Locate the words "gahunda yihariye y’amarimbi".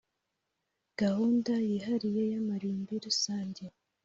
0.99-2.93